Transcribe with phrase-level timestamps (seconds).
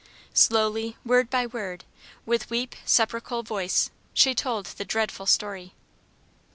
[0.33, 1.83] Slowly, word by word,
[2.25, 5.75] with weak sepulchral voice, she told the dreadful story.